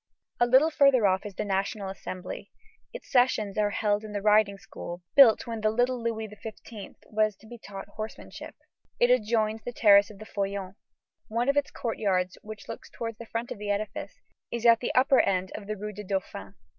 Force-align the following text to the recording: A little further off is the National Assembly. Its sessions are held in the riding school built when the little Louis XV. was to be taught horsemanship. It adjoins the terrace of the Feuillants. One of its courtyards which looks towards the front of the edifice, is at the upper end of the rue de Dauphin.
A 0.39 0.47
little 0.47 0.71
further 0.71 1.05
off 1.05 1.27
is 1.27 1.35
the 1.35 1.45
National 1.45 1.87
Assembly. 1.87 2.49
Its 2.91 3.11
sessions 3.11 3.55
are 3.59 3.69
held 3.69 4.03
in 4.03 4.13
the 4.13 4.21
riding 4.23 4.57
school 4.57 5.03
built 5.15 5.45
when 5.45 5.61
the 5.61 5.69
little 5.69 6.01
Louis 6.01 6.25
XV. 6.27 6.95
was 7.05 7.35
to 7.35 7.45
be 7.45 7.59
taught 7.59 7.87
horsemanship. 7.87 8.55
It 8.99 9.11
adjoins 9.11 9.61
the 9.63 9.71
terrace 9.71 10.09
of 10.09 10.17
the 10.17 10.25
Feuillants. 10.25 10.77
One 11.27 11.49
of 11.49 11.55
its 11.55 11.69
courtyards 11.69 12.39
which 12.41 12.67
looks 12.67 12.89
towards 12.89 13.19
the 13.19 13.27
front 13.27 13.51
of 13.51 13.59
the 13.59 13.69
edifice, 13.69 14.15
is 14.49 14.65
at 14.65 14.79
the 14.79 14.91
upper 14.95 15.19
end 15.19 15.51
of 15.53 15.67
the 15.67 15.77
rue 15.77 15.93
de 15.93 16.03
Dauphin. 16.03 16.55